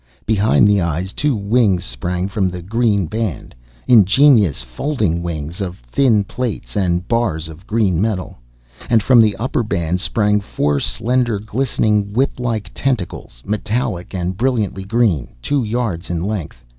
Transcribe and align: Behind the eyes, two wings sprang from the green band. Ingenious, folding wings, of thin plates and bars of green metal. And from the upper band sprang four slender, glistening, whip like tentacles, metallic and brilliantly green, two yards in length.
Behind 0.25 0.67
the 0.67 0.81
eyes, 0.81 1.13
two 1.13 1.35
wings 1.35 1.85
sprang 1.85 2.27
from 2.27 2.49
the 2.49 2.63
green 2.63 3.05
band. 3.05 3.53
Ingenious, 3.87 4.63
folding 4.63 5.21
wings, 5.21 5.61
of 5.61 5.77
thin 5.77 6.23
plates 6.23 6.75
and 6.75 7.07
bars 7.07 7.47
of 7.47 7.67
green 7.67 8.01
metal. 8.01 8.39
And 8.89 9.03
from 9.03 9.21
the 9.21 9.35
upper 9.35 9.61
band 9.61 10.01
sprang 10.01 10.39
four 10.41 10.79
slender, 10.79 11.37
glistening, 11.37 12.13
whip 12.13 12.39
like 12.39 12.71
tentacles, 12.73 13.43
metallic 13.45 14.15
and 14.15 14.35
brilliantly 14.35 14.85
green, 14.85 15.35
two 15.39 15.63
yards 15.63 16.09
in 16.09 16.23
length. 16.23 16.65